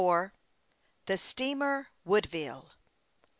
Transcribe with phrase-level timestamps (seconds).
[1.05, 2.71] THE STEAMER WOODVILLE.